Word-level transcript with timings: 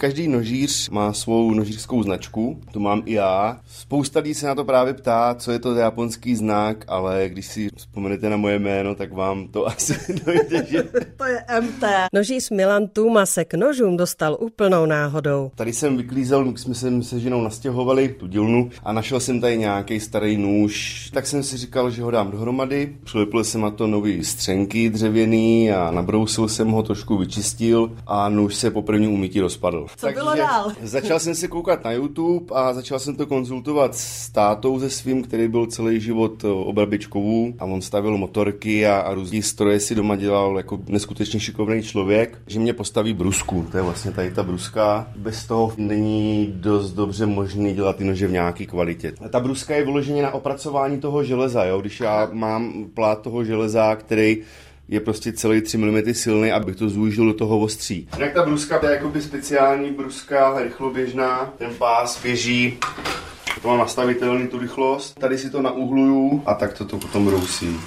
Každý 0.00 0.28
nožíř 0.28 0.90
má 0.90 1.12
svou 1.12 1.54
nožířskou 1.54 2.02
značku, 2.02 2.60
to 2.72 2.80
mám 2.80 3.02
i 3.04 3.12
já. 3.12 3.60
Spousta 3.68 4.20
lidí 4.20 4.34
se 4.34 4.46
na 4.46 4.54
to 4.54 4.64
právě 4.64 4.94
ptá, 4.94 5.34
co 5.34 5.52
je 5.52 5.58
to 5.58 5.74
japonský 5.74 6.36
znak, 6.36 6.84
ale 6.88 7.28
když 7.28 7.46
si 7.46 7.68
vzpomenete 7.76 8.30
na 8.30 8.36
moje 8.36 8.58
jméno, 8.58 8.94
tak 8.94 9.12
vám 9.12 9.48
to 9.48 9.66
asi 9.68 9.94
dojde, 10.26 10.66
že... 10.70 10.82
to 11.16 11.24
je 11.24 11.44
MT. 11.60 11.84
Nožíř 12.12 12.50
Milan 12.50 12.88
Tuma 12.88 13.26
se 13.26 13.44
k 13.44 13.54
nožům 13.54 13.96
dostal 13.96 14.36
úplnou 14.40 14.86
náhodou. 14.86 15.50
Tady 15.54 15.72
jsem 15.72 15.96
vyklízel, 15.96 16.56
jsme 16.56 16.74
se 16.74 17.02
se 17.02 17.20
ženou 17.20 17.42
nastěhovali 17.42 18.08
tu 18.08 18.26
dílnu 18.26 18.70
a 18.82 18.92
našel 18.92 19.20
jsem 19.20 19.40
tady 19.40 19.58
nějaký 19.58 20.00
starý 20.00 20.36
nůž, 20.36 21.10
tak 21.12 21.26
jsem 21.26 21.42
si 21.42 21.56
říkal, 21.56 21.90
že 21.90 22.02
ho 22.02 22.10
dám 22.10 22.30
dohromady. 22.30 22.96
Přilepil 23.04 23.44
jsem 23.44 23.60
na 23.60 23.70
to 23.70 23.86
nový 23.86 24.24
střenky 24.24 24.90
dřevěný 24.90 25.72
a 25.72 25.90
nabrousil 25.90 26.48
jsem 26.48 26.68
ho, 26.68 26.82
trošku 26.82 27.16
vyčistil 27.16 27.92
a 28.06 28.28
nůž 28.28 28.54
se 28.54 28.70
po 28.70 28.82
první 28.82 29.08
umytí 29.08 29.40
rozpadl. 29.40 29.89
Co 29.96 30.06
Takže 30.06 30.20
bylo 30.20 30.36
dál? 30.36 30.72
začal 30.82 31.18
jsem 31.18 31.34
se 31.34 31.48
koukat 31.48 31.84
na 31.84 31.92
YouTube 31.92 32.54
a 32.54 32.72
začal 32.74 32.98
jsem 32.98 33.16
to 33.16 33.26
konzultovat 33.26 33.94
s 33.94 34.30
tátou 34.30 34.80
se 34.80 34.90
svým, 34.90 35.22
který 35.22 35.48
byl 35.48 35.66
celý 35.66 36.00
život 36.00 36.44
obrabičkovů 36.44 37.54
a 37.58 37.64
on 37.64 37.82
stavil 37.82 38.16
motorky 38.16 38.86
a, 38.86 38.98
a 38.98 39.14
různý 39.14 39.42
stroje 39.42 39.80
si 39.80 39.94
doma 39.94 40.16
dělal 40.16 40.56
jako 40.56 40.80
neskutečně 40.88 41.40
šikovný 41.40 41.82
člověk, 41.82 42.38
že 42.46 42.60
mě 42.60 42.72
postaví 42.72 43.12
brusku. 43.12 43.66
To 43.70 43.76
je 43.76 43.82
vlastně 43.82 44.10
tady 44.10 44.30
ta 44.30 44.42
bruska. 44.42 45.06
Bez 45.16 45.46
toho 45.46 45.72
není 45.76 46.52
dost 46.56 46.92
dobře 46.92 47.26
možný 47.26 47.74
dělat 47.74 47.96
ty 47.96 48.04
nože 48.04 48.26
v 48.26 48.32
nějaké 48.32 48.66
kvalitě. 48.66 49.12
A 49.24 49.28
ta 49.28 49.40
bruska 49.40 49.74
je 49.74 49.84
vyloženě 49.84 50.22
na 50.22 50.30
opracování 50.34 51.00
toho 51.00 51.24
železa, 51.24 51.64
jo? 51.64 51.80
když 51.80 52.00
já 52.00 52.28
mám 52.32 52.84
plát 52.94 53.22
toho 53.22 53.44
železa, 53.44 53.96
který 53.96 54.38
je 54.90 55.00
prostě 55.00 55.32
celý 55.32 55.60
3 55.60 55.78
mm 55.78 56.14
silný, 56.14 56.52
abych 56.52 56.76
to 56.76 56.88
zúžil 56.88 57.26
do 57.26 57.34
toho 57.34 57.58
ostří. 57.58 58.08
Jak 58.18 58.34
ta 58.34 58.42
bruska, 58.42 58.78
to 58.78 58.86
je 58.86 58.92
jakoby 58.92 59.22
speciální 59.22 59.90
bruska, 59.90 60.60
rychloběžná, 60.62 61.54
ten 61.58 61.74
pás 61.74 62.22
běží 62.22 62.78
to 63.62 63.68
má 63.68 63.76
nastavitelný 63.76 64.48
tu 64.48 64.58
rychlost. 64.58 65.18
Tady 65.20 65.38
si 65.38 65.50
to 65.50 65.62
nauhluju 65.62 66.42
a 66.46 66.54
tak 66.54 66.72
to, 66.72 66.84
to 66.84 66.98
potom 66.98 67.28
rousí 67.28 67.80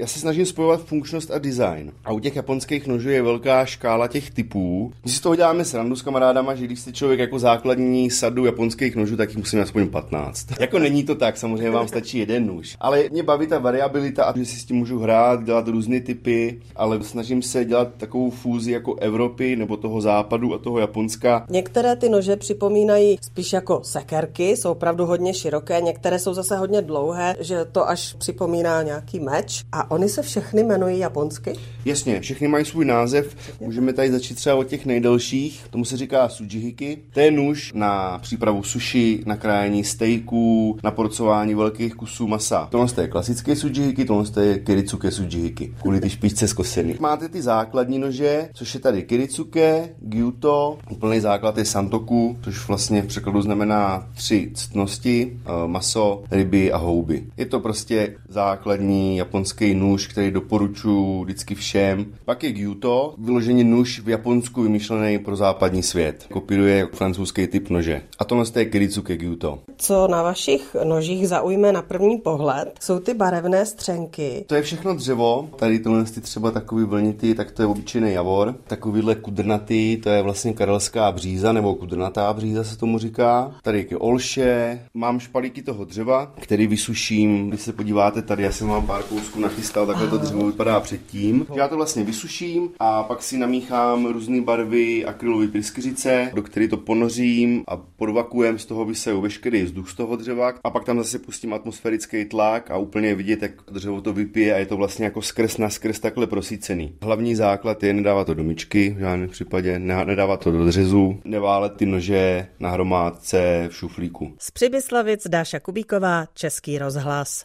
já 0.00 0.06
se 0.06 0.18
snažím 0.20 0.46
spojovat 0.46 0.84
funkčnost 0.84 1.30
a 1.30 1.38
design. 1.38 1.92
A 2.04 2.12
u 2.12 2.18
těch 2.18 2.36
japonských 2.36 2.86
nožů 2.86 3.10
je 3.10 3.22
velká 3.22 3.64
škála 3.64 4.08
těch 4.08 4.30
typů. 4.30 4.92
My 5.04 5.10
si 5.10 5.16
z 5.16 5.20
toho 5.20 5.36
děláme 5.36 5.64
srandu 5.64 5.96
s 5.96 6.02
kamarádama, 6.02 6.54
že 6.54 6.64
když 6.64 6.80
jste 6.80 6.92
člověk 6.92 7.20
jako 7.20 7.38
základní 7.38 8.10
sadu 8.10 8.44
japonských 8.44 8.96
nožů, 8.96 9.16
tak 9.16 9.28
jich 9.28 9.38
musíme 9.38 9.62
aspoň 9.62 9.88
15. 9.88 10.46
jako 10.60 10.78
není 10.78 11.04
to 11.04 11.14
tak, 11.14 11.36
samozřejmě 11.36 11.70
vám 11.70 11.88
stačí 11.88 12.18
jeden 12.18 12.46
nůž. 12.46 12.76
Ale 12.80 13.04
mě 13.10 13.22
baví 13.22 13.46
ta 13.46 13.58
variabilita 13.58 14.24
a 14.24 14.38
že 14.38 14.44
si 14.44 14.56
s 14.56 14.64
tím 14.64 14.76
můžu 14.76 14.98
hrát, 14.98 15.44
dělat 15.44 15.68
různé 15.68 16.00
typy, 16.00 16.60
ale 16.76 17.04
snažím 17.04 17.42
se 17.42 17.64
dělat 17.64 17.88
takovou 17.96 18.30
fúzi 18.30 18.72
jako 18.72 18.94
Evropy 18.94 19.56
nebo 19.56 19.76
toho 19.76 20.00
západu 20.00 20.54
a 20.54 20.58
toho 20.58 20.78
Japonska. 20.78 21.46
Některé 21.50 21.96
ty 21.96 22.08
nože 22.08 22.36
připomínají 22.36 23.18
spíš 23.22 23.52
jako 23.52 23.80
sekerky, 23.84 24.56
jsou 24.56 24.70
opravdu 24.70 25.06
hodně 25.06 25.34
široké, 25.34 25.80
některé 25.80 26.18
jsou 26.18 26.34
zase 26.34 26.56
hodně 26.56 26.82
dlouhé, 26.82 27.36
že 27.40 27.64
to 27.64 27.88
až 27.88 28.14
připomíná 28.18 28.82
nějaký 28.82 29.20
meč. 29.20 29.64
A 29.72 29.89
oni 29.90 30.08
se 30.08 30.22
všechny 30.22 30.62
jmenují 30.62 30.98
japonsky? 30.98 31.52
Jasně, 31.84 32.20
všechny 32.20 32.48
mají 32.48 32.64
svůj 32.64 32.84
název. 32.84 33.36
Můžeme 33.60 33.92
tady 33.92 34.12
začít 34.12 34.34
třeba 34.34 34.56
od 34.56 34.64
těch 34.64 34.86
nejdelších. 34.86 35.64
Tomu 35.70 35.84
se 35.84 35.96
říká 35.96 36.28
sujihiki. 36.28 36.98
To 37.12 37.20
je 37.20 37.30
nůž 37.30 37.72
na 37.74 38.18
přípravu 38.18 38.62
sushi, 38.62 39.22
na 39.26 39.36
krájení 39.36 39.84
steaků, 39.84 40.78
na 40.84 40.90
porcování 40.90 41.54
velkých 41.54 41.94
kusů 41.94 42.26
masa. 42.26 42.68
Tohle 42.70 42.88
je 43.00 43.08
klasické 43.08 43.56
sujihiki, 43.56 44.04
tohle 44.04 44.44
je 44.44 44.58
kiritsuke 44.58 45.10
sujihiki. 45.10 45.74
Kvůli 45.80 46.00
ty 46.00 46.10
špičce 46.10 46.48
zkosený. 46.48 46.96
Máte 47.00 47.28
ty 47.28 47.42
základní 47.42 47.98
nože, 47.98 48.48
což 48.54 48.74
je 48.74 48.80
tady 48.80 49.02
kiritsuke, 49.02 49.88
gyuto, 49.98 50.78
úplný 50.90 51.20
základ 51.20 51.58
je 51.58 51.64
santoku, 51.64 52.36
což 52.42 52.68
vlastně 52.68 53.02
v 53.02 53.06
překladu 53.06 53.42
znamená 53.42 54.08
tři 54.14 54.50
ctnosti, 54.54 55.32
eh, 55.32 55.50
maso, 55.66 56.22
ryby 56.30 56.72
a 56.72 56.76
houby. 56.76 57.22
Je 57.36 57.46
to 57.46 57.60
prostě 57.60 58.16
základní 58.28 59.16
japonský 59.16 59.74
nůž, 59.80 60.06
který 60.06 60.30
doporučuji 60.30 61.24
vždycky 61.24 61.54
všem. 61.54 62.06
Pak 62.24 62.44
je 62.44 62.52
Gyuto, 62.52 63.14
vyloženě 63.18 63.64
nůž 63.64 64.00
v 64.00 64.08
Japonsku 64.08 64.62
vymyšlený 64.62 65.18
pro 65.18 65.36
západní 65.36 65.82
svět. 65.82 66.26
Kopíruje 66.32 66.88
francouzský 66.92 67.46
typ 67.46 67.70
nože. 67.70 68.02
A 68.18 68.24
tohle 68.24 68.44
je 68.56 68.64
Kiritsuke 68.64 69.16
Gyuto. 69.16 69.58
Co 69.76 70.08
na 70.08 70.22
vašich 70.22 70.76
nožích 70.84 71.28
zaujme 71.28 71.72
na 71.72 71.82
první 71.82 72.18
pohled, 72.18 72.78
jsou 72.80 72.98
ty 72.98 73.14
barevné 73.14 73.66
střenky. 73.66 74.44
To 74.46 74.54
je 74.54 74.62
všechno 74.62 74.94
dřevo. 74.94 75.48
Tady 75.56 75.78
tohle 75.78 76.04
ty 76.04 76.20
třeba 76.20 76.50
takový 76.50 76.84
vlnitý, 76.84 77.34
tak 77.34 77.50
to 77.50 77.62
je 77.62 77.66
obyčejný 77.66 78.12
javor. 78.12 78.54
Takovýhle 78.66 79.14
kudrnatý, 79.14 79.96
to 79.96 80.08
je 80.08 80.22
vlastně 80.22 80.52
karelská 80.52 81.12
bříza, 81.12 81.52
nebo 81.52 81.74
kudrnatá 81.74 82.32
bříza 82.32 82.64
se 82.64 82.76
tomu 82.76 82.98
říká. 82.98 83.54
Tady 83.62 83.86
je 83.90 83.96
olše, 83.96 84.80
mám 84.94 85.20
špalíky 85.20 85.62
toho 85.62 85.84
dřeva, 85.84 86.32
který 86.40 86.66
vysuším. 86.66 87.48
Když 87.48 87.60
se 87.60 87.72
podíváte 87.72 88.22
tady, 88.22 88.42
já 88.42 88.52
jsem 88.52 88.66
mám 88.66 88.86
pár 88.86 89.02
kousků 89.02 89.40
nachystal, 89.70 89.86
takhle 89.86 90.08
to 90.08 90.18
dřevo 90.18 90.46
vypadá 90.46 90.80
předtím. 90.80 91.46
Já 91.54 91.68
to 91.68 91.76
vlastně 91.76 92.04
vysuším 92.04 92.70
a 92.78 93.02
pak 93.02 93.22
si 93.22 93.38
namíchám 93.38 94.06
různé 94.06 94.40
barvy 94.40 95.04
akrylové 95.04 95.48
pryskyřice, 95.48 96.30
do 96.34 96.42
které 96.42 96.68
to 96.68 96.76
ponořím 96.76 97.64
a 97.68 97.76
podvakujem, 97.76 98.58
z 98.58 98.66
toho 98.66 98.84
vyseju 98.84 99.20
veškerý 99.20 99.62
vzduch 99.62 99.90
z 99.90 99.94
toho 99.94 100.16
dřeva 100.16 100.52
a 100.64 100.70
pak 100.70 100.84
tam 100.84 100.98
zase 100.98 101.18
pustím 101.18 101.54
atmosférický 101.54 102.24
tlak 102.24 102.70
a 102.70 102.76
úplně 102.76 103.14
vidět, 103.14 103.42
jak 103.42 103.52
dřevo 103.70 104.00
to 104.00 104.12
vypije 104.12 104.54
a 104.54 104.58
je 104.58 104.66
to 104.66 104.76
vlastně 104.76 105.04
jako 105.04 105.22
skrz 105.22 105.58
na 105.58 105.70
skrz 105.70 106.00
takhle 106.00 106.26
prosícený. 106.26 106.96
Hlavní 107.02 107.34
základ 107.34 107.82
je 107.82 107.92
nedávat 107.92 108.26
to 108.26 108.34
do 108.34 108.44
myčky, 108.44 108.94
v 108.96 109.00
žádném 109.00 109.28
případě, 109.28 109.78
nedávat 109.78 110.40
to 110.40 110.50
do 110.50 110.66
dřezu, 110.66 111.20
neválet 111.24 111.72
ty 111.76 111.86
nože 111.86 112.46
na 112.60 112.70
hromádce 112.70 113.68
v 113.68 113.76
šuflíku. 113.76 114.34
Z 114.38 114.50
Přibyslavic 114.50 115.28
Dáša 115.28 115.60
Kubíková, 115.60 116.26
Český 116.34 116.78
rozhlas. 116.78 117.44